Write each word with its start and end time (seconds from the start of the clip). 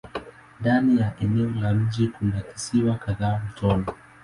Ndani 0.59 0.97
ya 1.01 1.13
eneo 1.19 1.51
la 1.61 1.73
mji 1.73 2.07
kuna 2.07 2.41
visiwa 2.53 2.95
kadhaa 2.95 3.39
mtoni. 3.49 3.85